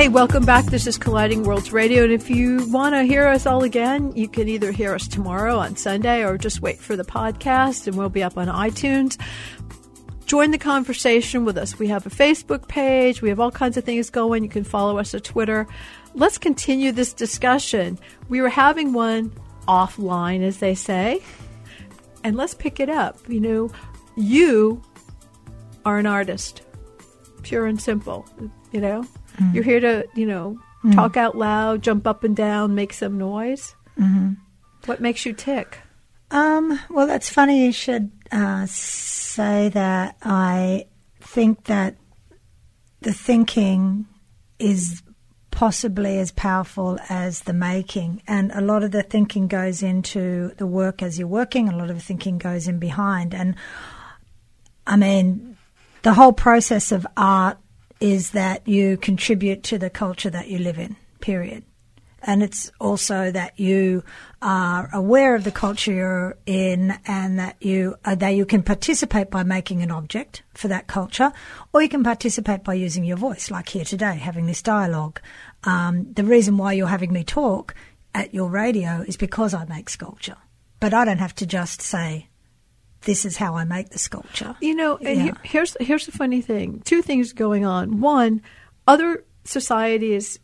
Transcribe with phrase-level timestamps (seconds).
[0.00, 0.64] Hey, welcome back.
[0.64, 2.04] This is Colliding Worlds Radio.
[2.04, 5.58] And if you want to hear us all again, you can either hear us tomorrow
[5.58, 9.20] on Sunday or just wait for the podcast and we'll be up on iTunes.
[10.24, 11.78] Join the conversation with us.
[11.78, 13.20] We have a Facebook page.
[13.20, 14.42] We have all kinds of things going.
[14.42, 15.68] You can follow us on Twitter.
[16.14, 17.98] Let's continue this discussion.
[18.30, 19.30] We were having one
[19.68, 21.20] offline, as they say,
[22.24, 23.18] and let's pick it up.
[23.28, 23.70] You know,
[24.16, 24.80] you
[25.84, 26.62] are an artist,
[27.42, 28.26] pure and simple.
[28.72, 29.04] You know,
[29.40, 29.54] Mm-hmm.
[29.54, 30.92] You're here to, you know, mm-hmm.
[30.92, 33.74] talk out loud, jump up and down, make some noise.
[33.98, 34.32] Mm-hmm.
[34.86, 35.78] What makes you tick?
[36.30, 40.16] Um, well, that's funny you should uh, say that.
[40.22, 40.86] I
[41.20, 41.96] think that
[43.00, 44.06] the thinking
[44.58, 45.02] is
[45.50, 48.22] possibly as powerful as the making.
[48.26, 51.90] And a lot of the thinking goes into the work as you're working, a lot
[51.90, 53.34] of the thinking goes in behind.
[53.34, 53.56] And
[54.86, 55.56] I mean,
[56.02, 57.58] the whole process of art
[58.00, 61.64] is that you contribute to the culture that you live in, period.
[62.22, 64.04] And it's also that you
[64.42, 69.30] are aware of the culture you're in and that you, uh, that you can participate
[69.30, 71.32] by making an object for that culture,
[71.72, 75.20] or you can participate by using your voice, like here today, having this dialogue.
[75.64, 77.74] Um, the reason why you're having me talk
[78.14, 80.36] at your radio is because I make sculpture.
[80.78, 82.28] But I don't have to just say,
[83.02, 84.56] this is how I make the sculpture.
[84.60, 85.32] You know, and yeah.
[85.42, 86.82] here's here's the funny thing.
[86.84, 88.00] Two things going on.
[88.00, 88.42] One,
[88.86, 90.38] other societies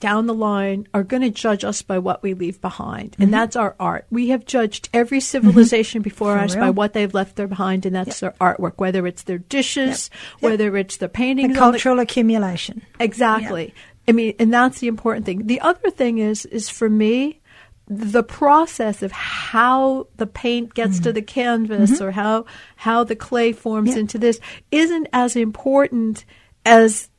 [0.00, 3.30] down the line are going to judge us by what we leave behind, and mm-hmm.
[3.32, 4.06] that's our art.
[4.10, 5.24] We have judged every mm-hmm.
[5.24, 6.08] civilization mm-hmm.
[6.08, 6.64] before For us real?
[6.64, 8.36] by what they've left there behind, and that's yep.
[8.38, 10.42] their artwork, whether it's their dishes, yep.
[10.42, 10.50] Yep.
[10.50, 12.82] whether it's their paintings, the cultural the, accumulation.
[12.98, 13.74] Exactly.
[14.08, 15.46] I mean, and that's the important thing.
[15.46, 17.39] The other thing is, is for me,
[17.90, 21.04] the process of how the paint gets mm-hmm.
[21.04, 22.04] to the canvas mm-hmm.
[22.04, 22.46] or how
[22.76, 24.00] how the clay forms yeah.
[24.00, 24.38] into this
[24.70, 26.24] isn't as important
[26.64, 27.10] as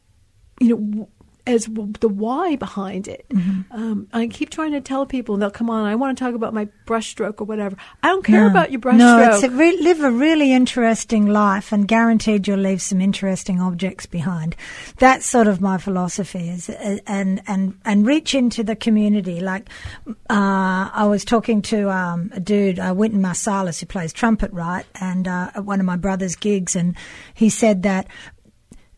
[0.61, 1.09] you know
[1.47, 3.25] as the why behind it.
[3.29, 3.61] Mm-hmm.
[3.71, 5.85] Um, I keep trying to tell people, they'll come on.
[5.85, 7.75] I want to talk about my brushstroke or whatever.
[8.03, 8.47] I don't care no.
[8.47, 8.97] about your brushstroke.
[8.97, 13.59] No, it's a re- live a really interesting life, and guaranteed you'll leave some interesting
[13.59, 14.55] objects behind.
[14.97, 16.49] That's sort of my philosophy.
[16.49, 19.39] Is uh, and and and reach into the community.
[19.39, 19.69] Like
[20.07, 24.85] uh, I was talking to um, a dude, uh, Wynton Marsalis, who plays trumpet, right,
[24.99, 26.95] and uh, at one of my brother's gigs, and
[27.33, 28.07] he said that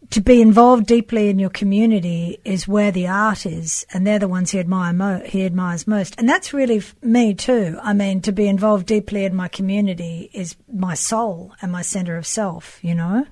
[0.09, 4.27] to be involved deeply in your community is where the art is, and they're the
[4.27, 7.77] ones he admire mo- he admires most, and that's really f- me too.
[7.81, 12.17] I mean, to be involved deeply in my community is my soul and my center
[12.17, 12.79] of self.
[12.83, 13.25] You know,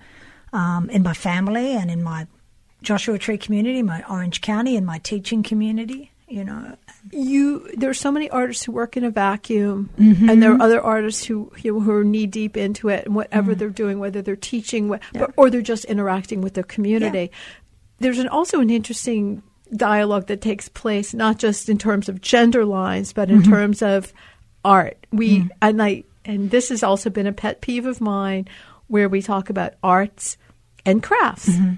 [0.54, 2.28] um, in my family and in my
[2.82, 6.12] Joshua Tree community, my Orange County, and my teaching community.
[6.28, 6.78] You know,
[7.12, 10.30] you there are so many artists who work in a vacuum mm-hmm.
[10.30, 13.16] and there are other artists who you know, who are knee deep into it and
[13.16, 13.60] whatever mm-hmm.
[13.60, 15.28] they're doing whether they're teaching yeah.
[15.36, 17.38] or they're just interacting with their community yeah.
[18.00, 19.42] there's an, also an interesting
[19.76, 23.52] dialogue that takes place not just in terms of gender lines but in mm-hmm.
[23.52, 24.14] terms of
[24.64, 25.50] art we mm.
[25.62, 28.48] and I and this has also been a pet peeve of mine
[28.88, 30.38] where we talk about arts
[30.86, 31.76] and crafts mm-hmm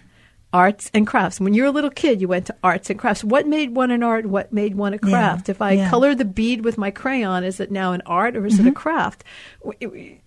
[0.53, 1.39] arts and crafts.
[1.39, 3.23] When you were a little kid, you went to arts and crafts.
[3.23, 4.27] What made one an art?
[4.27, 5.49] What made one a craft?
[5.49, 5.89] Yeah, if I yeah.
[5.89, 8.67] color the bead with my crayon, is it now an art or is mm-hmm.
[8.67, 8.77] it a mm-hmm.
[8.77, 9.23] craft?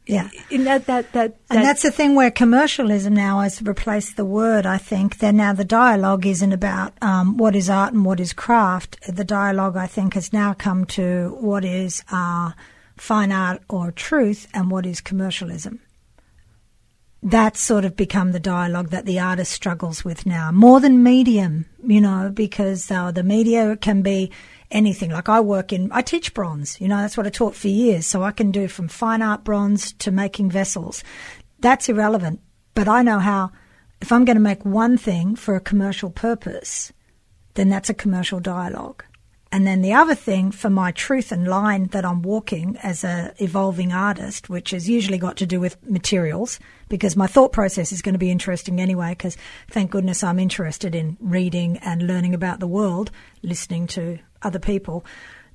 [0.06, 4.24] Yeah, in that, that, that, and that's the thing where commercialism now has replaced the
[4.24, 4.66] word.
[4.66, 8.32] I think that now the dialogue isn't about um, what is art and what is
[8.32, 8.98] craft.
[9.08, 12.52] The dialogue, I think, has now come to what is uh,
[12.96, 15.80] fine art or truth and what is commercialism
[17.26, 21.66] that's sort of become the dialogue that the artist struggles with now, more than medium,
[21.84, 24.30] you know, because uh, the media can be
[24.70, 25.10] anything.
[25.10, 28.06] Like I work in, I teach bronze, you know, that's what I taught for years.
[28.06, 31.02] So I can do from fine art bronze to making vessels.
[31.58, 32.40] That's irrelevant.
[32.74, 33.50] But I know how,
[34.00, 36.92] if I'm going to make one thing for a commercial purpose,
[37.54, 39.02] then that's a commercial dialogue.
[39.52, 43.32] And then the other thing for my truth and line that I'm walking as a
[43.38, 46.58] evolving artist, which has usually got to do with materials,
[46.88, 49.36] because my thought process is going to be interesting anyway, because
[49.70, 53.12] thank goodness I'm interested in reading and learning about the world,
[53.42, 55.04] listening to other people.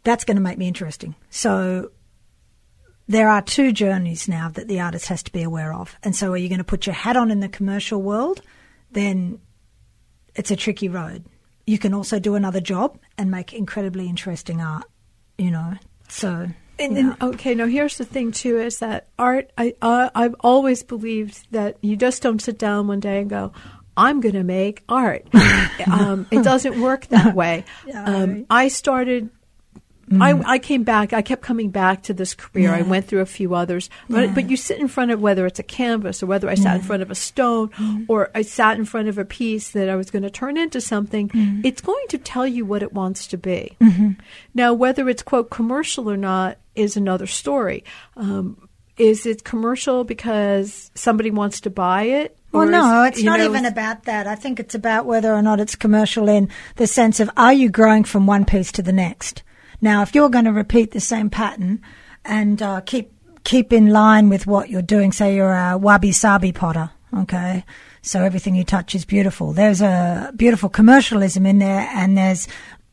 [0.03, 1.15] That's going to make me interesting.
[1.29, 1.91] So
[3.09, 5.97] there are two journeys now that the artist has to be aware of.
[6.01, 8.41] And so are you going to put your hat on in the commercial world?
[8.89, 9.41] Then
[10.33, 11.25] it's a tricky road
[11.65, 14.85] you can also do another job and make incredibly interesting art,
[15.37, 15.75] you know.
[16.07, 16.49] So.
[16.79, 19.51] And then, okay, now here's the thing too: is that art?
[19.55, 23.51] I uh, I've always believed that you just don't sit down one day and go,
[23.95, 25.27] "I'm going to make art."
[25.91, 27.65] um, it doesn't work that way.
[27.85, 29.29] Yeah, um, I started
[30.19, 30.43] I, mm.
[30.45, 31.13] I came back.
[31.13, 32.73] I kept coming back to this career.
[32.73, 34.33] I went through a few others, but, Yeah.
[34.33, 36.81] but you sit in front of whether it's a canvas or whether I sat in
[36.81, 38.03] front of a stone mm-hmm.
[38.07, 40.81] or I sat in front of a piece that I was going to turn into
[40.81, 41.29] something.
[41.29, 41.61] Mm-hmm.
[41.63, 43.77] It's going to tell you what it wants to be.
[43.79, 44.11] Mm-hmm.
[44.53, 47.83] Now, whether it's quote commercial or not is another story.
[48.15, 48.67] Um,
[48.97, 52.37] is it commercial because somebody wants to buy it?
[52.51, 54.27] Well, no, it's not know, even about that.
[54.27, 57.69] I think it's about whether or not it's commercial in the sense of are you
[57.69, 59.41] growing from one piece to the next.
[59.81, 61.81] Now, if you're going to repeat the same pattern
[62.23, 63.11] and uh, keep
[63.43, 67.65] keep in line with what you're doing, say you're a wabi sabi potter, okay,
[68.03, 69.53] so everything you touch is beautiful.
[69.53, 72.47] There's a beautiful commercialism in there, and there's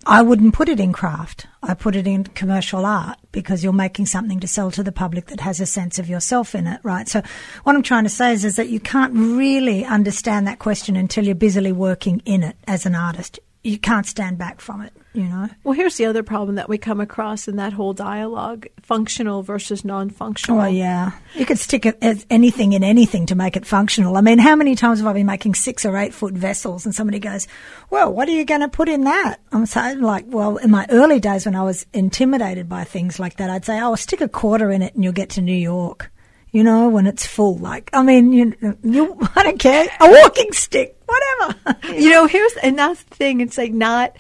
[0.06, 1.46] I wouldn't put it in craft.
[1.62, 5.26] I put it in commercial art because you're making something to sell to the public
[5.26, 7.06] that has a sense of yourself in it, right?
[7.06, 7.20] So
[7.64, 11.26] what I'm trying to say is, is that you can't really understand that question until
[11.26, 13.38] you're busily working in it as an artist.
[13.62, 15.48] You can't stand back from it, you know?
[15.64, 19.84] Well, here's the other problem that we come across in that whole dialogue functional versus
[19.84, 20.60] non functional.
[20.60, 21.10] Oh, yeah.
[21.34, 21.86] You could stick
[22.30, 24.16] anything in anything to make it functional.
[24.16, 26.94] I mean, how many times have I been making six or eight foot vessels and
[26.94, 27.48] somebody goes,
[27.90, 29.40] well, what are you going to put in that?
[29.50, 33.38] I'm saying like, well, in my early days when I was intimidated by things like
[33.38, 36.12] that, I'd say, oh, stick a quarter in it and you'll get to New York.
[36.50, 40.52] You know, when it's full, like, I mean, you, you, I don't care, a walking
[40.52, 41.76] stick, whatever.
[41.92, 43.40] You know, here's and that's the thing.
[43.40, 44.16] It's like not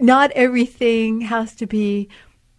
[0.00, 2.08] not everything has to be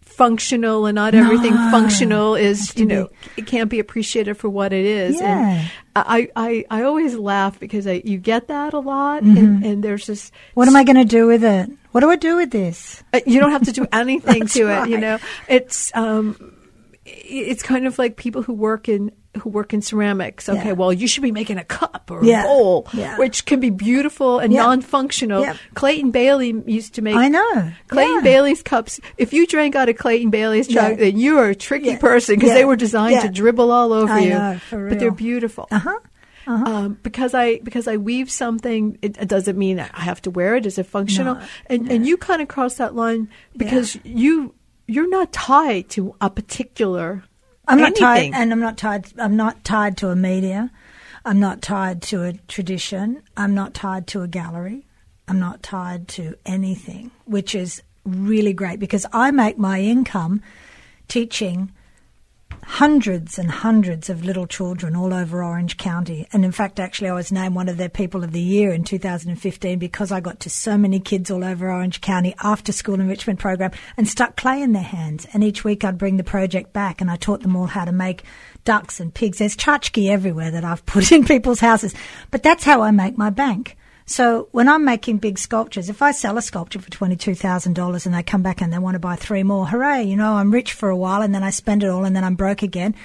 [0.01, 1.71] functional, and not everything No.
[1.71, 5.15] functional is you know be- it can't be appreciated for what it is.
[5.19, 5.49] Yeah.
[5.59, 9.37] And I, I I always laugh because I, you get that a lot, Mm-hmm.
[9.37, 10.31] and, and there's this.
[10.55, 11.69] what am I going to do with it?
[11.91, 13.03] What do I do with this?
[13.13, 14.89] Uh, you don't have to do anything to it.
[14.89, 16.53] You know, it's um,
[17.25, 19.11] it's kind of like people who work in
[19.41, 20.49] who work in ceramics.
[20.49, 20.71] Okay, Yeah.
[20.73, 22.41] well, you should be making a cup or Yeah.
[22.41, 23.15] a bowl, Yeah.
[23.17, 25.45] which can be beautiful and non-functional.
[25.75, 27.15] Clayton Bailey used to make.
[27.15, 27.71] I know.
[27.89, 28.23] Clayton.
[28.23, 28.99] Bailey's cups.
[29.17, 32.53] If you drank out of Clayton Bailey's jug, then you are a tricky person because
[32.55, 34.29] they were designed to dribble all over I you.
[34.31, 35.67] know, But they're beautiful.
[35.71, 35.99] Uh huh.
[36.47, 40.55] Um, because I because I weave something, it, it doesn't mean I have to wear
[40.55, 40.65] it.
[40.65, 41.35] Is it functional?
[41.35, 44.55] No, and and you kind of cross that line because you
[44.89, 47.23] you're not tied to a particular.
[47.67, 49.05] I'm not tied, and I'm not tied.
[49.19, 50.71] I'm not tied to a media.
[51.23, 53.21] I'm not tied to a tradition.
[53.37, 54.87] I'm not tied to a gallery.
[55.27, 60.41] I'm not tied to anything, which is really great because I make my income
[61.07, 61.71] teaching
[62.69, 66.27] hundreds and hundreds of little children all over Orange County.
[66.31, 68.83] And in fact, actually, I was named one of their People of the Year in
[68.83, 73.39] 2015 because I got to so many kids all over Orange County after school enrichment
[73.39, 75.25] program and stuck clay in their hands.
[75.33, 77.91] And each week I'd bring the project back and I taught them all how to
[77.91, 78.23] make
[78.65, 79.39] ducks and pigs.
[79.39, 81.95] There's tchotchke everywhere that I've put in people's houses.
[82.29, 83.77] But that's how I make my bank.
[84.09, 88.07] So when I'm making big sculptures, if I sell a sculpture for twenty-two thousand dollars
[88.07, 90.01] and they come back and they want to buy three more, hooray!
[90.01, 92.23] You know, I'm rich for a while and then I spend it all and then
[92.23, 92.95] I'm broke again.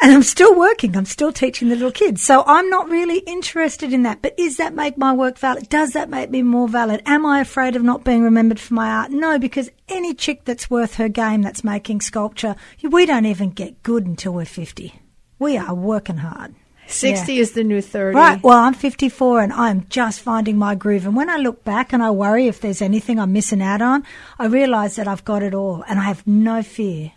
[0.00, 0.96] And I'm still working.
[0.96, 2.22] I'm still teaching the little kids.
[2.22, 4.20] So I'm not really interested in that.
[4.20, 5.68] But is that make my work valid?
[5.68, 7.00] Does that make me more valid?
[7.06, 9.12] Am I afraid of not being remembered for my art?
[9.12, 13.84] No, because any chick that's worth her game that's making sculpture, we don't even get
[13.84, 14.92] good until we're 50.
[15.38, 16.56] We are working hard.
[16.88, 17.42] Sixty Yeah.
[17.42, 18.16] is the new thirty.
[18.16, 18.42] Right.
[18.42, 21.04] Well, I'm 54 and I'm just finding my groove.
[21.06, 24.04] And when I look back and I worry if there's anything I'm missing out on,
[24.38, 27.12] I realize that I've got it all and I have no fear.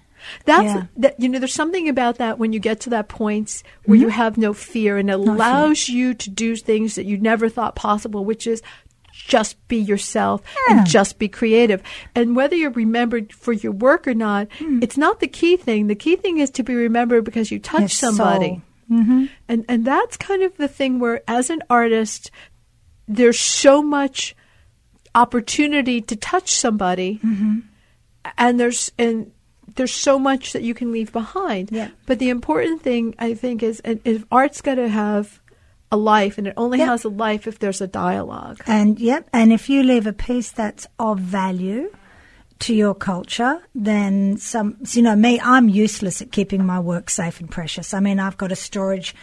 [0.45, 0.83] That's Yeah.
[0.97, 1.19] that.
[1.19, 4.37] You know, there's something about that when you get to that point where you have
[4.37, 5.23] no fear and Mm-hmm.
[5.23, 5.33] fear.
[5.33, 8.61] allows you to do things that you never thought possible, which is
[9.13, 10.77] just be yourself Yeah.
[10.79, 11.81] and just be creative.
[12.15, 14.79] And whether you're remembered for your work or not, Hmm.
[14.81, 15.87] it's not the key thing.
[15.87, 18.61] The key thing is to be remembered because you touch somebody.
[18.91, 19.27] Soul.
[19.47, 22.31] And and that's kind of the thing where as an artist
[23.07, 24.35] there's so much
[25.15, 27.59] opportunity to touch somebody Mm-hmm.
[28.37, 29.31] and there's and
[29.75, 31.69] there's so much that you can leave behind.
[31.71, 31.89] Yeah.
[32.05, 35.39] But the important thing I think is and if art's got to have
[35.91, 36.87] a life and it only Yeah.
[36.87, 38.61] has a life if there's a dialogue.
[38.67, 41.91] And yep, and if you leave a piece that's of value
[42.61, 47.39] to your culture, then some, you know, me, I'm useless at keeping my work safe
[47.39, 47.93] and precious.
[47.93, 49.15] I mean, I've got a storage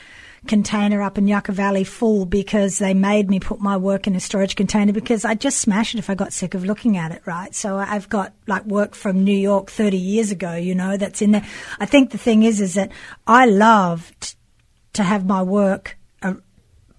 [0.47, 4.21] container up in Yucca Valley full because they made me put my work in a
[4.21, 7.23] storage container because I'd just smash it if I got sick of looking at it,
[7.27, 7.55] right?
[7.55, 11.33] So I've got like work from New York 30 years ago, you know, that's in
[11.33, 11.47] there.
[11.81, 12.91] I think the thing is, is that
[13.27, 14.37] I love t-
[14.95, 16.35] to have my work uh,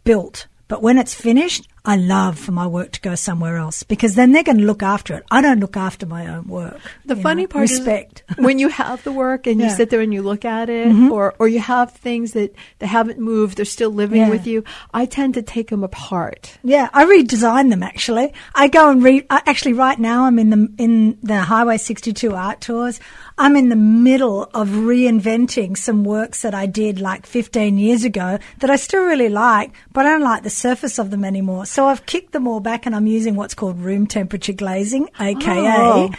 [0.04, 0.48] built.
[0.68, 4.32] But when it's finished, I love for my work to go somewhere else because then
[4.32, 5.24] they're going to look after it.
[5.32, 6.80] I don't look after my own work.
[7.06, 8.24] The funny know, part respect.
[8.30, 9.70] is when you have the work and you Yeah.
[9.72, 9.78] Mm-hmm.
[9.78, 13.20] sit there and you look at it, or or you have things that they haven't
[13.20, 14.30] moved, they're still living Yeah.
[14.30, 14.64] with you.
[14.94, 16.58] I tend to take them apart.
[16.64, 18.34] Yeah, I redesign them actually.
[18.56, 19.26] I go and read.
[19.30, 23.00] Actually, right now I'm in the in the Highway 62 art tours.
[23.38, 28.38] I'm in the middle of reinventing some works that I did like 15 years ago
[28.60, 31.66] that I still really like, but I don't like the surface of them anymore.
[31.70, 35.76] So I've kicked them all back and I'm using what's called room temperature glazing, aka
[35.78, 36.10] Oh.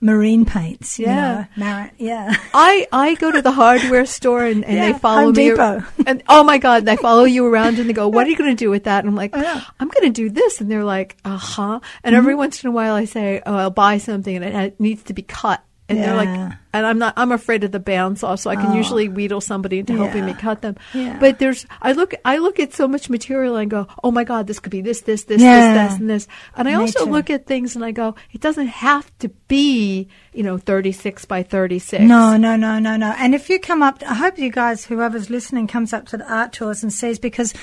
[0.00, 0.98] marine paints.
[0.98, 1.08] Yeah.
[1.08, 2.36] you know, mar- yeah.
[2.54, 5.50] I, I go to the hardware store and, and Yeah, they follow Home me.
[5.50, 5.82] Depot.
[6.06, 8.50] And oh my God, they follow you around and they go, What are you going
[8.50, 9.00] to do with that?
[9.00, 9.62] And I'm like, Yeah.
[9.80, 10.60] I'm going to do this.
[10.60, 11.80] And they're like, Uh huh.
[12.04, 12.18] And Mm-hmm.
[12.18, 15.02] every once in a while I say, Oh, I'll buy something and it, it needs
[15.04, 15.62] to be cut.
[15.90, 18.74] And they're like, and I'm not, I'm afraid of the bandsaw, so I can Oh.
[18.76, 20.76] usually wheedle somebody into helping me cut them.
[20.92, 21.16] Yeah.
[21.18, 24.46] But there's, I look, I look at so much material and go, oh my God,
[24.46, 25.72] this could be this, this, this, Yeah.
[25.72, 26.28] this, this, and this.
[26.56, 30.08] And I Me also look at things and I go, it doesn't have to be,
[30.34, 32.04] you know, 36 by 36.
[32.04, 33.14] No, no, no, no, no.
[33.16, 36.30] And if you come up, I hope you guys, whoever's listening, comes up to the
[36.30, 37.54] art tours and sees because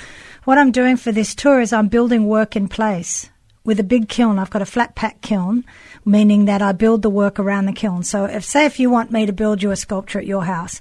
[0.45, 3.29] what I'm doing for this tour is I'm building work in place
[3.65, 4.39] with a big kiln.
[4.39, 5.65] I've got a flat pack kiln,
[6.05, 8.03] meaning that I build the work around the kiln.
[8.03, 10.79] So if, say, if you want me to build you a sculpture at your house,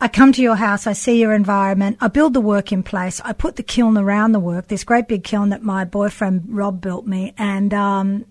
[0.00, 3.20] I come to your house, I see your environment, I build the work in place,
[3.22, 6.80] I put the kiln around the work, this great big kiln that my boyfriend Rob
[6.80, 8.24] built me, and um,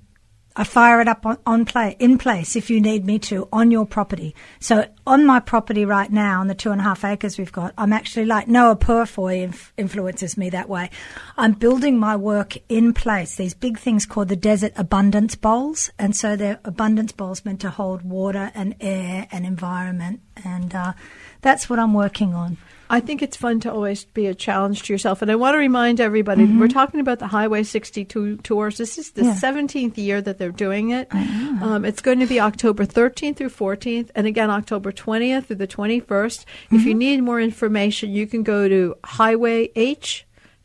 [0.60, 3.70] I fire it up on, on play in place if you need me to on
[3.70, 4.34] your property.
[4.60, 7.76] So on my property right now, on the two and a half acres we've got,
[7.78, 10.90] I'm actually like Noah Purifoy inf- influences me that way.
[11.38, 13.36] I'm building my work in place.
[13.36, 17.70] These big things called the desert abundance bowls, and so they're abundance bowls meant to
[17.70, 20.94] hold water and air and environment, and uh,
[21.42, 22.58] that's what I'm working on.
[22.90, 25.22] I think it's fun to always be a challenge to yourself.
[25.22, 28.78] And I want to remind everybody we're talking about the Highway 62 tours.
[28.78, 29.46] This is the Mm-hmm.
[29.46, 29.52] Yeah.
[29.92, 31.08] 17th year that they're doing it.
[31.14, 35.68] Um, it's going to be October 13th through 14th, and again October 20th through the
[35.68, 36.46] 21st.
[36.46, 36.48] If
[36.82, 36.88] Mm-hmm.
[36.88, 40.24] you need more information, you can go to Highway H.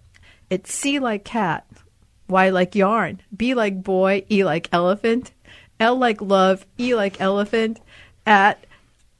[0.50, 1.66] It's C like cat,
[2.28, 5.32] Y like yarn, B like boy, E like elephant,
[5.80, 7.80] L like love, E like elephant,
[8.24, 8.64] at,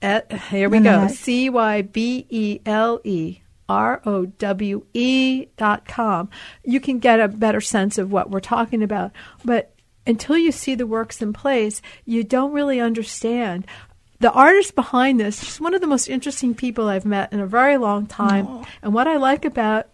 [0.01, 1.09] at here we go.
[1.09, 6.31] C Y B E L E R O W E dot com.
[6.65, 9.13] You can get a better sense of what we're talking about.
[9.45, 9.73] But
[10.07, 13.67] until you see the works in place, you don't really understand.
[14.21, 17.47] The artist behind this, she's one of the most interesting people I've met in a
[17.47, 18.65] very long time.
[18.83, 19.89] And what I like about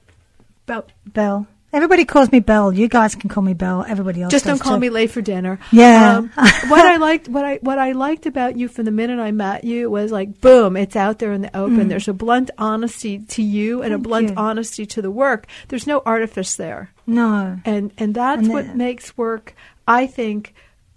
[0.66, 1.46] about Belle.
[1.74, 2.70] Everybody calls me Belle.
[2.70, 3.82] You guys can call me Belle.
[3.88, 4.80] Everybody else just don't call too.
[4.80, 5.58] me late for dinner.
[5.72, 6.18] Yeah.
[6.18, 6.28] Um,
[6.68, 9.64] what I liked, what I what I liked about you from the minute I met
[9.64, 11.88] you was like, boom, it's out there in the open.
[11.88, 14.02] There's a blunt honesty to you and a Mm.
[14.02, 14.34] Blunt you.
[14.36, 15.46] honesty to the work.
[15.68, 17.56] There's no artifice there, No.
[17.64, 19.54] and and that's And what makes work,
[19.88, 20.54] I think,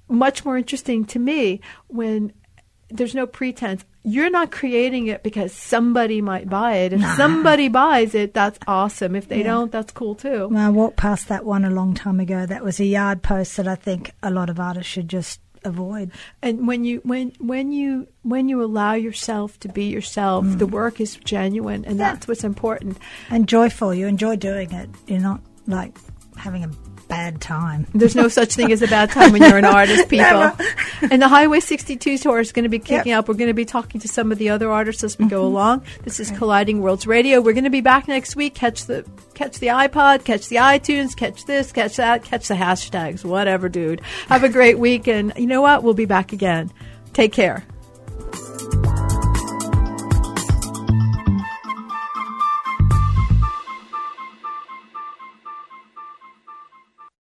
[0.09, 2.33] much more interesting to me when.
[2.89, 3.83] There's no pretense.
[4.03, 6.93] You're not creating it because somebody might buy it.
[6.93, 9.15] If somebody buys it, that's awesome.
[9.15, 9.45] If they Yeah.
[9.53, 10.49] don't, that's cool too.
[10.51, 12.45] Well, I walked past that one a long time ago.
[12.45, 16.11] That was a yard post that I think a lot of artists should just avoid.
[16.43, 21.01] and when you when when you when you allow yourself to be yourself the work
[21.01, 21.99] is genuine and Mm.
[21.99, 22.11] Yeah.
[22.13, 22.99] that's what's important
[23.31, 23.91] And joyful.
[23.91, 24.89] You enjoy doing it.
[25.07, 25.97] You're not like
[26.37, 26.69] having a
[27.07, 27.87] bad time.
[27.93, 30.51] there's no such thing as a bad time when you're an artist people.
[31.11, 33.19] And the highway 62 tour is going to be kicking Yep.
[33.19, 33.27] up.
[33.27, 35.55] We're going to be talking to some of the other artists as we go mm-hmm.
[35.55, 35.83] along.
[36.03, 37.41] This is colliding worlds radio.
[37.41, 38.55] We're going to be back next week.
[38.55, 43.25] Catch the catch the ipod catch the itunes catch this catch that catch the hashtags
[43.25, 43.99] whatever dude.
[44.29, 45.83] Have a great week and you know what?
[45.83, 46.71] We'll be back again.
[47.13, 47.65] Take care